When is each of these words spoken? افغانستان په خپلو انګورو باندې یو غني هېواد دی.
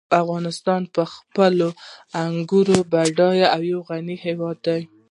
افغانستان 0.21 0.81
په 0.95 1.03
خپلو 1.13 1.69
انګورو 2.23 2.77
باندې 2.93 3.27
یو 3.71 3.79
غني 3.89 4.15
هېواد 4.25 4.57
دی. 4.67 4.81